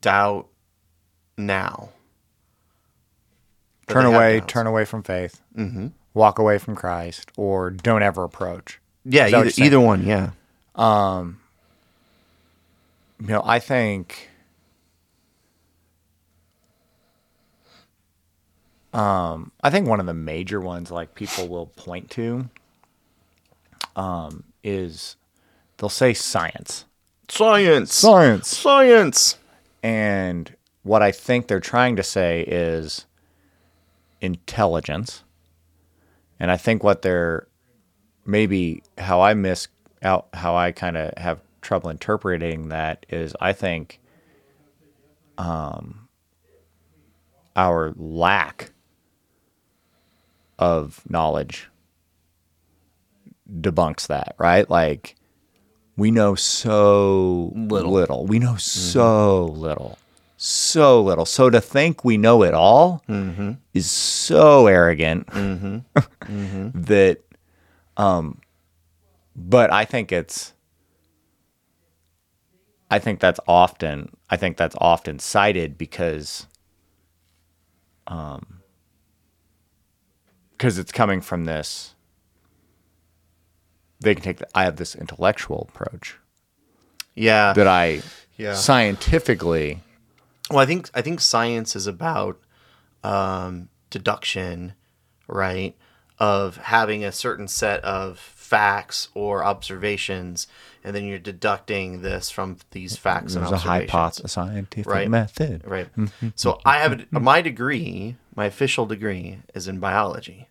[0.00, 0.48] doubt
[1.36, 1.90] now?
[3.86, 5.88] Turn away, turn away from faith, mm-hmm.
[6.14, 8.80] walk away from Christ, or don't ever approach.
[9.04, 10.06] Yeah, Is that what either, either one.
[10.06, 10.30] Yeah.
[13.20, 14.30] You know, I think.
[18.92, 22.48] Um, I think one of the major ones, like people will point to,
[23.96, 25.16] um, is
[25.78, 26.84] they'll say science,
[27.28, 27.92] Science.
[27.92, 29.36] science, Science.
[29.84, 33.04] And what I think they're trying to say is
[34.22, 35.24] intelligence.
[36.40, 37.46] And I think what they're
[38.24, 39.68] maybe how I miss
[40.02, 44.00] out how I kind of have trouble interpreting that is I think
[45.36, 46.08] um
[47.54, 48.72] our lack
[50.58, 51.68] of knowledge
[53.60, 54.68] debunks that, right?
[54.68, 55.16] Like
[55.96, 57.92] we know so Little.
[57.92, 58.26] little.
[58.26, 59.98] We know so little.
[60.36, 61.24] So little.
[61.24, 63.02] So to think we know it all
[63.72, 65.28] is so arrogant
[66.74, 67.18] that
[67.96, 68.40] um
[69.36, 70.52] but I think it's
[72.90, 76.46] I think that's often I think that's often cited because
[78.06, 78.60] um
[80.52, 81.93] because it's coming from this
[84.04, 86.16] they can take the, I have this intellectual approach
[87.14, 87.52] Yeah.
[87.54, 88.02] that I
[88.36, 88.54] Yeah.
[88.54, 89.80] scientifically
[90.50, 92.38] Well, I think I think science is about
[93.02, 94.74] um, deduction,
[95.26, 95.74] right?
[96.18, 100.46] Of having a certain set of facts or observations,
[100.84, 105.08] and then you're deducting this from these facts and there's a hypothesis, a scientific Right.
[105.10, 105.62] method.
[105.66, 105.88] Right.
[106.34, 110.48] so I have a, my degree, my official degree is in biology.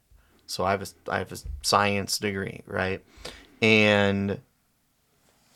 [0.48, 3.02] So I have a, I have a science degree, right?
[3.64, 4.42] And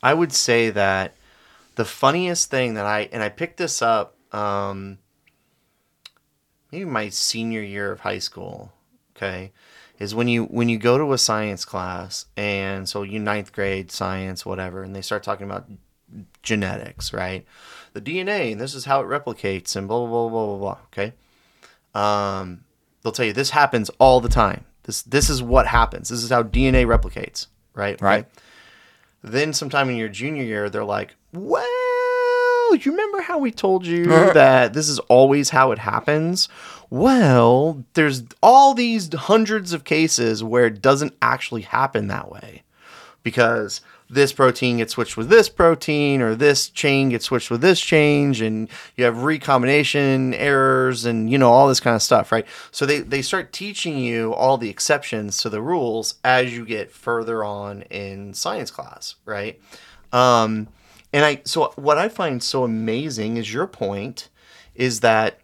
[0.01, 1.15] I would say that
[1.75, 4.97] the funniest thing that I and I picked this up um,
[6.71, 8.71] maybe my senior year of high school.
[9.15, 9.51] Okay,
[9.99, 13.91] is when you when you go to a science class and so you ninth grade
[13.91, 15.67] science whatever, and they start talking about
[16.43, 17.45] genetics, right?
[17.91, 20.77] The DNA and this is how it replicates and blah blah blah blah blah blah.
[20.93, 21.13] Okay,
[21.93, 22.63] um,
[23.01, 24.63] they'll tell you this happens all the time.
[24.83, 26.09] This this is what happens.
[26.09, 27.99] This is how DNA replicates, right?
[28.01, 28.25] Right.
[29.23, 31.65] Then sometime in your junior year, they're like, well,
[32.75, 36.49] you remember how we told you that this is always how it happens?
[36.89, 42.63] Well, there's all these hundreds of cases where it doesn't actually happen that way
[43.23, 47.79] because this protein gets switched with this protein or this chain gets switched with this
[47.81, 52.45] change and you have recombination errors and you know all this kind of stuff right?
[52.71, 56.91] So they, they start teaching you all the exceptions to the rules as you get
[56.91, 59.59] further on in science class right?
[60.13, 60.69] Um,
[61.13, 64.29] and i so what i find so amazing is your point
[64.75, 65.39] is that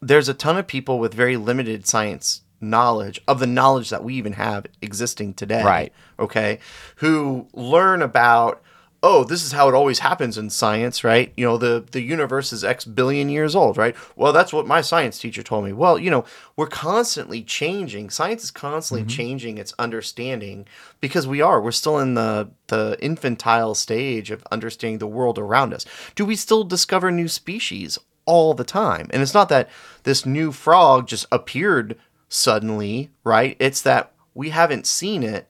[0.00, 4.14] there's a ton of people with very limited science knowledge of the knowledge that we
[4.14, 5.92] even have existing today Right.
[6.18, 6.58] okay
[6.96, 8.62] who learn about
[9.02, 11.32] oh this is how it always happens in science right?
[11.36, 13.94] You know the the universe is x billion years old right?
[14.16, 15.72] Well that's what my science teacher told me.
[15.74, 16.24] Well you know
[16.56, 18.08] we're constantly changing.
[18.10, 19.16] Science is constantly mm-hmm.
[19.16, 20.66] changing its understanding
[21.00, 21.60] because we are.
[21.60, 25.84] We're still in the the infantile stage of understanding the world around us.
[26.14, 29.08] Do we still discover new species all the time?
[29.12, 29.68] And it's not that
[30.02, 31.96] this new frog just appeared
[32.28, 33.56] suddenly right?
[33.58, 35.48] It's that we haven't seen it.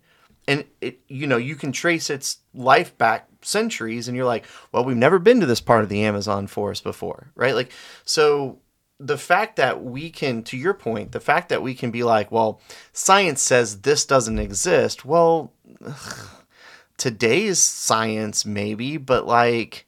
[0.48, 4.84] And it you know you can trace its life back centuries and you're like well
[4.84, 7.54] we've never been to this part of the amazon forest before right?
[7.54, 7.72] Like
[8.04, 8.58] so
[8.98, 12.30] the fact that we can to your point the fact that we can be like
[12.30, 12.60] well
[12.92, 15.52] science says this doesn't exist well
[16.96, 19.86] today's science maybe but like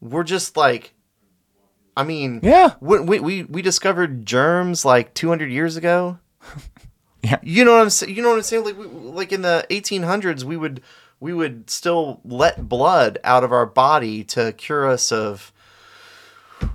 [0.00, 0.92] we're just like
[1.98, 2.74] i mean Yeah.
[2.80, 6.18] we, we, we, discovered germs like 200 years ago
[7.22, 7.38] Yeah.
[7.42, 9.66] you know what i'm saying you know what i'm saying like we, like in the
[9.70, 10.80] 1800s we would
[11.20, 15.52] we would still let blood out of our body to cure us of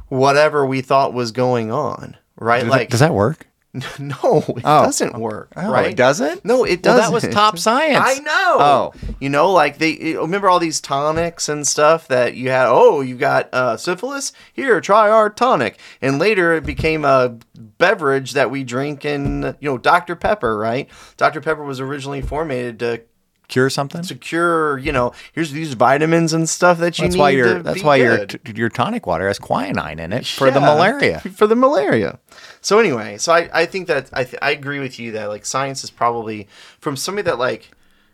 [0.09, 3.47] whatever we thought was going on right Does, like that, does that work?
[3.99, 4.83] no it Oh.
[4.86, 6.45] doesn't work Oh, right it doesn't?
[6.45, 7.97] no it doesn't that was top science.
[8.05, 8.57] I know.
[8.59, 8.93] Oh.
[9.19, 12.67] you know, like they remember all these tonics and stuff that you had.
[12.67, 14.31] Oh, you got uh, syphilis?
[14.53, 15.79] Here, try our tonic.
[16.01, 20.55] And later, it became a beverage that we drink in, you know, Dr Pepper.
[20.57, 20.88] Right?
[21.17, 23.01] Dr Pepper was originally formulated to
[23.54, 24.02] Cure something?
[24.02, 24.80] to cure.
[24.80, 27.20] You know, here's these vitamins and stuff that you That's need.
[27.20, 30.60] why your that's why your t- your tonic water has quinine in it for the
[30.60, 31.20] malaria.
[31.36, 32.18] For the malaria.
[32.62, 35.46] So anyway, so I, I think that I, th- I agree with you that like
[35.46, 36.48] science is probably
[36.80, 37.70] from somebody that like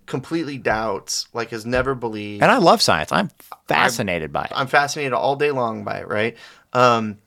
[0.07, 2.43] completely doubts, like has never believed.
[2.43, 3.13] And I love science.
[3.13, 3.29] I'm
[3.69, 4.51] fascinated by it.
[4.53, 6.35] I'm fascinated all day long by it, right?
[6.73, 7.17] Um,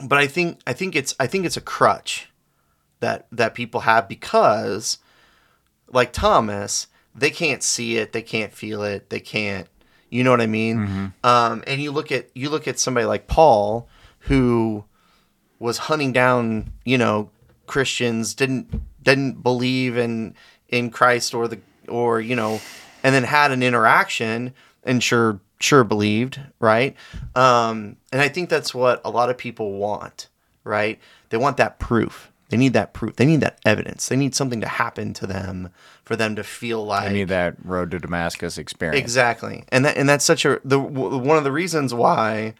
[0.00, 2.28] but I think I think it's I think it's a crutch
[3.00, 4.98] that that people have because,
[5.88, 9.68] like Thomas, they can't see it, they can't feel it, they can't,
[10.10, 11.12] you know what I mean?
[11.24, 13.88] Um, and you look at you look at somebody like Paul,
[14.20, 14.84] who
[15.58, 17.30] was hunting down, you know,
[17.66, 20.34] Christians, didn't didn't believe in
[20.68, 22.60] in Christ or the or you know,
[23.02, 26.96] and then had an interaction and sure sure believed, right?
[27.34, 30.28] Um, and I think that's what a lot of people want,
[30.64, 30.98] right?
[31.30, 32.31] They want that proof.
[32.52, 33.16] They need that proof.
[33.16, 34.08] They need that evidence.
[34.08, 35.70] They need something to happen to them
[36.04, 39.00] for them to feel like I need that road to Damascus experience.
[39.00, 42.52] Exactly, and that and that's such a the w- one of the reasons why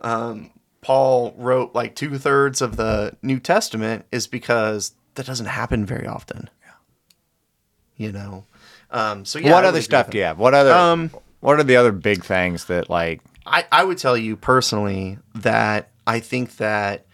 [0.00, 5.84] um, Paul wrote like two thirds of the New Testament is because that doesn't happen
[5.84, 6.48] very often.
[6.64, 8.44] Yeah, you know.
[8.90, 10.38] Um, so yeah, what other stuff do you have?
[10.38, 14.16] What other Um, what are the other big things that like I, I would tell
[14.16, 17.05] you personally that I think that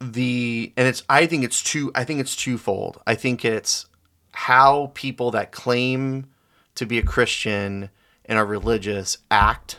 [0.00, 3.00] the and it's I think it's two I think it's twofold.
[3.06, 3.86] I think it's
[4.32, 6.26] how people that claim
[6.74, 7.90] to be a Christian
[8.26, 9.78] and are religious act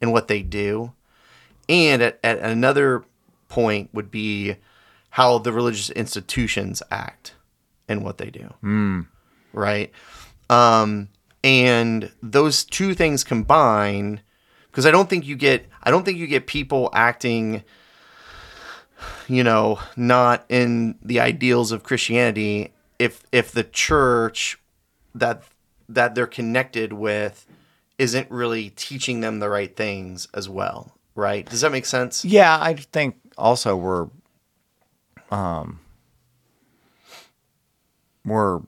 [0.00, 0.92] and what they do.
[1.68, 3.04] And at, at another
[3.48, 4.56] point would be
[5.10, 7.34] how the religious institutions act
[7.88, 8.52] and what they do.
[9.52, 9.90] Right?
[10.48, 11.08] Um,
[11.42, 14.20] and those two things combine
[14.70, 17.62] because I don't think you get I don't think you get people acting
[19.28, 24.58] you know not in the ideals of Christianity if if the church
[25.14, 25.42] that
[25.88, 27.46] that they're connected with
[27.98, 31.48] isn't really teaching them the right things as well right?
[31.48, 32.24] Does that make sense?
[32.24, 34.08] Yeah, I think also we're
[35.30, 35.80] um
[38.24, 38.60] we're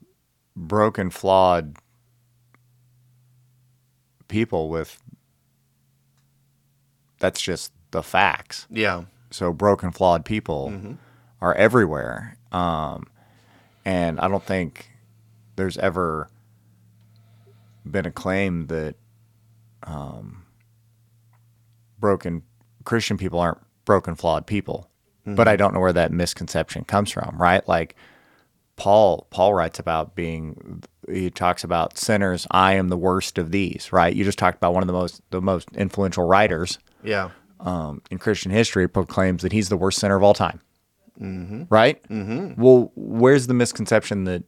[0.57, 1.77] broken, flawed
[4.27, 5.01] people with
[7.19, 8.67] that's just the facts.
[8.71, 10.97] yeah So broken, flawed people
[11.41, 12.37] are everywhere.
[12.53, 13.07] Um
[13.85, 14.91] and I don't think
[15.57, 16.29] there's ever
[17.91, 18.95] been a claim that
[19.85, 20.45] um
[21.99, 22.43] broken
[22.85, 24.91] Christian people aren't broken, flawed people.
[25.27, 27.67] But I don't know where that misconception comes from, right?
[27.69, 27.97] Like
[28.77, 33.93] Paul Paul writes about being he talks about sinners, I am the worst of these,
[33.93, 34.15] right?
[34.15, 38.19] You just talked about one of the most the most influential writers yeah um, in
[38.19, 40.61] Christian history proclaims that he's the worst sinner of all time.
[41.21, 41.65] Mm-hmm.
[41.69, 42.03] Right?
[42.09, 42.61] Mm-hmm.
[42.61, 44.45] Well, where's the misconception that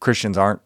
[0.00, 0.60] Christians aren't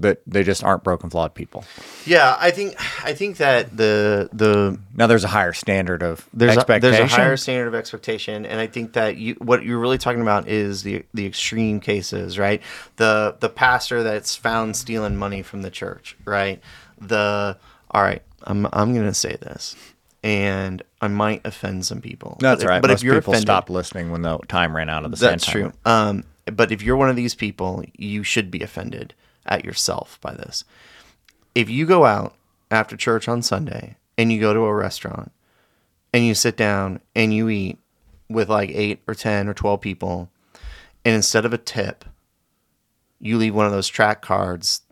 [0.00, 1.64] that they just aren't broken, flawed people?
[2.06, 6.56] yeah I think I think that the the Now there's a higher standard of there's
[6.56, 9.98] a, there's a higher standard of expectation and i think that you what you're really
[9.98, 12.62] talking about is the the extreme cases right
[12.96, 16.60] the the pastor that's found stealing money from the church right
[16.98, 17.56] the
[17.90, 19.76] all right i'm i'm gonna say this
[20.22, 22.36] and i might offend some people.
[22.40, 22.82] That's but if- right.
[22.82, 25.16] but Most if you're people offended, stopped listening when the time ran out of the
[25.16, 25.72] that's true.
[25.84, 29.14] Um but if you're one of these people you should be offended
[29.46, 30.64] at yourself by this.
[31.54, 32.34] If you go out
[32.70, 35.32] after church on sunday and you go to a restaurant
[36.12, 37.78] and you sit down and you eat
[38.28, 40.28] with like eight or 10 or 12 people,
[41.04, 42.04] and instead of a tip,
[43.18, 44.82] you leave one of those track cards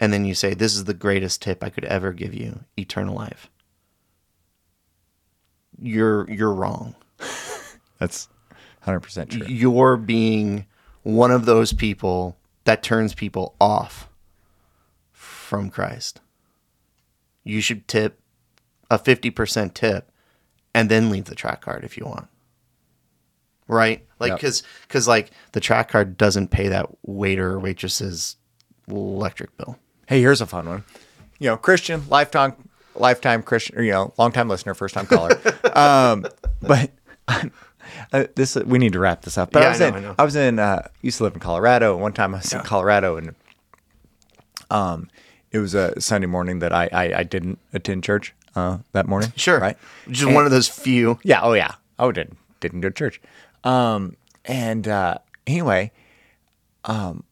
[0.00, 3.14] and then you say, This is the greatest tip I could ever give you eternal
[3.14, 3.50] life.
[5.78, 6.96] You're, you're wrong.
[7.98, 8.28] That's
[8.86, 9.46] 100% true.
[9.46, 10.66] You're being
[11.02, 14.08] one of those people that turns people off
[15.12, 16.20] from Christ.
[17.44, 18.20] You should tip
[18.90, 20.10] a 50% tip
[20.74, 22.28] and then leave the track card if you want.
[23.66, 24.06] Right?
[24.18, 24.40] Like Yep.
[24.40, 28.36] cuz cuz like the track card doesn't pay that waiter or waitress's
[28.88, 29.78] electric bill.
[30.10, 30.82] Hey, here's a fun one.
[31.38, 32.54] You know, Christian, lifetime,
[32.96, 35.40] lifetime Christian, or, you know, long time listener, first time caller.
[35.72, 36.26] um,
[36.60, 36.90] but
[37.28, 39.52] uh, this we need to wrap this up.
[39.52, 40.14] But Yeah, I was I know, in, I.
[40.18, 41.96] I was in, uh, used to live in Colorado.
[41.96, 43.36] One time I was in Colorado, and
[44.68, 45.08] um,
[45.52, 49.32] it was a Sunday morning that I I, I didn't attend church uh, that morning.
[49.36, 49.60] Sure.
[49.60, 49.78] right?
[50.10, 51.20] Just one of those few.
[51.22, 51.40] Yeah.
[51.40, 51.76] Oh, yeah.
[52.00, 53.20] Oh, didn't didn't go to church.
[53.62, 55.92] Um, and uh, anyway,
[56.84, 57.22] um,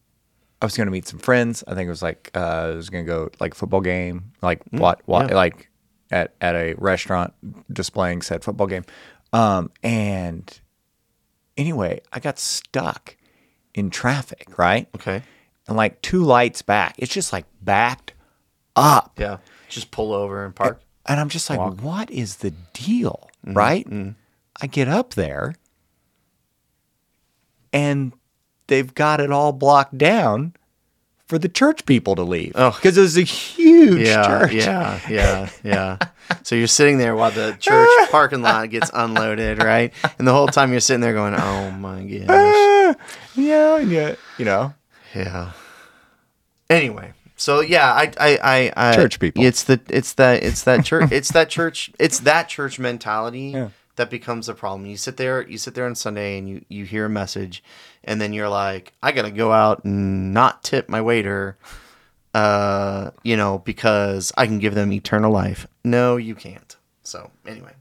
[0.61, 1.63] I was going to meet some friends.
[1.67, 4.61] I think it was like uh, I was going to go like football game, like
[4.71, 5.35] what what yeah.
[5.35, 5.69] like
[6.11, 7.33] at at a restaurant
[7.71, 8.83] displaying said football game.
[9.31, 10.59] Um, and
[11.55, 13.15] anyway, I got stuck
[13.73, 14.87] in traffic, right?
[14.95, 15.23] Okay.
[15.67, 18.13] And like two lights back, it's just like backed
[18.75, 19.13] up.
[19.17, 19.37] Yeah.
[19.69, 20.81] Just pull over and park.
[21.05, 21.81] And I'm just like, Walk.
[21.81, 23.29] what is the deal?
[23.45, 23.57] Mm-hmm.
[23.57, 23.87] Right?
[24.61, 25.55] I get up there
[27.71, 28.13] and
[28.69, 30.53] they've got it all blocked down
[31.27, 32.53] for the church people to leave.
[32.55, 32.71] Oh.
[32.71, 34.53] because it was a huge Yeah, church.
[34.53, 35.97] yeah, yeah, yeah.
[36.43, 39.91] So you're sitting there while the church parking lot gets unloaded, right?
[40.19, 42.95] And the whole time you're sitting there going, "Oh my gosh." Ah,
[43.35, 44.73] yeah, yeah, you know.
[45.15, 45.51] Yeah.
[46.69, 48.39] Anyway, so yeah, I, I,
[48.75, 49.43] I, I Church people.
[49.43, 53.69] It's the, it's that, it's that church, it's that church, it's that church mentality Yeah.
[53.99, 54.85] That becomes a problem.
[54.85, 57.61] You sit there, you sit there on Sunday, and you, you hear a message,
[58.05, 61.57] and then you're like, I gotta go out and not tip my waiter,
[62.33, 65.67] uh, you know, because I can give them eternal life.
[65.83, 66.77] No, you can't.
[67.03, 67.73] So anyway.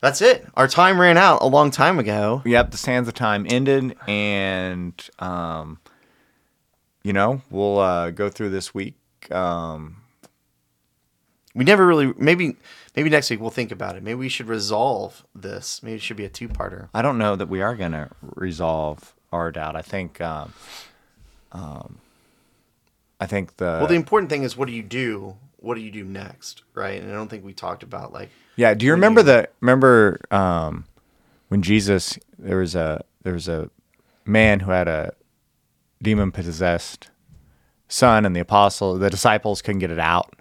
[0.00, 0.48] That's it.
[0.54, 2.40] Our time ran out a long time ago.
[2.46, 5.78] Yep, the sands of time ended, and um,
[7.02, 8.94] you know we'll uh, go through this week.
[9.30, 9.99] Um,
[11.54, 12.56] We never really maybe
[12.94, 14.02] maybe next week we'll think about it.
[14.02, 15.82] Maybe we should resolve this.
[15.82, 16.88] Maybe it should be a two parter.
[16.94, 19.76] I don't know that we are going to resolve our doubt.
[19.76, 20.52] I think, um,
[21.52, 21.98] um,
[23.20, 25.36] I think the, Well, the important thing is what do you do?
[25.56, 27.00] What do you do next, right?
[27.02, 28.74] And I don't think we talked about like yeah.
[28.74, 30.84] Do you remember the remember um,
[31.48, 33.70] when Jesus there was a there was a
[34.24, 35.12] man who had a
[36.00, 37.10] demon possessed
[37.88, 40.32] son, and the apostle the disciples couldn't get it out,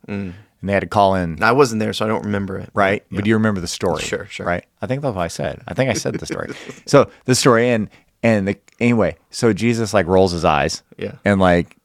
[0.62, 2.70] and they had to call in I wasn't there, so I don't remember it.
[2.74, 3.04] right?
[3.12, 4.02] But do you remember the story?
[4.04, 4.46] Sure, sure.
[4.46, 4.66] Right?
[4.82, 5.62] I think that's what I said.
[5.68, 6.54] I think I said the story.
[6.86, 7.90] so the story and
[8.22, 11.14] and the, anyway, so Jesus like rolls his eyes, Yeah.
[11.24, 11.78] and like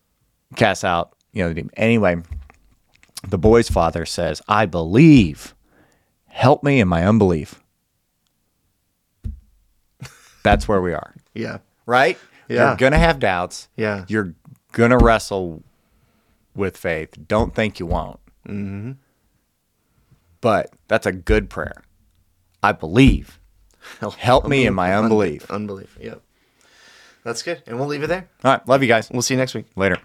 [0.57, 1.71] casts out, you know, the demon.
[1.77, 2.17] Anyway,
[3.29, 5.55] the boy's father says, "I believe.
[6.27, 7.61] Help me in my unbelief."
[10.43, 11.59] That's where we are, Yeah.
[11.87, 12.19] right?
[12.49, 12.69] Yeah.
[12.71, 13.69] You're gonna have doubts.
[13.77, 14.05] Yeah.
[14.09, 14.35] You're
[14.73, 15.63] gonna wrestle
[16.55, 17.15] with faith.
[17.29, 18.21] Don't think you won't.
[18.47, 18.93] Mm-hmm.
[20.41, 21.83] But that's a good prayer.
[22.63, 23.39] I believe.
[24.19, 25.51] Help me in my unbelief.
[25.51, 25.97] Unbelief.
[26.01, 26.23] Yep.
[27.23, 27.63] That's good.
[27.67, 28.29] And we'll leave it there.
[28.45, 28.69] All right.
[28.69, 29.11] Love you guys.
[29.11, 29.67] We'll see you next week.
[29.77, 29.99] Later.